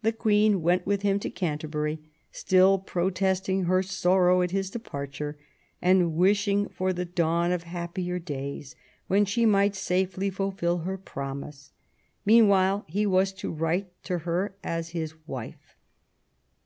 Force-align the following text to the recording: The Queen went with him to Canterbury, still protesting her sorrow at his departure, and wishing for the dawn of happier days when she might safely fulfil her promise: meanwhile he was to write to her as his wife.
The 0.00 0.14
Queen 0.14 0.62
went 0.62 0.86
with 0.86 1.02
him 1.02 1.18
to 1.18 1.28
Canterbury, 1.28 1.98
still 2.32 2.78
protesting 2.78 3.64
her 3.64 3.82
sorrow 3.82 4.40
at 4.40 4.52
his 4.52 4.70
departure, 4.70 5.36
and 5.82 6.14
wishing 6.14 6.70
for 6.70 6.94
the 6.94 7.04
dawn 7.04 7.52
of 7.52 7.64
happier 7.64 8.18
days 8.18 8.74
when 9.06 9.26
she 9.26 9.44
might 9.44 9.74
safely 9.76 10.30
fulfil 10.30 10.78
her 10.78 10.96
promise: 10.96 11.72
meanwhile 12.24 12.86
he 12.88 13.04
was 13.04 13.34
to 13.34 13.52
write 13.52 13.92
to 14.04 14.20
her 14.20 14.54
as 14.64 14.92
his 14.96 15.12
wife. 15.28 15.76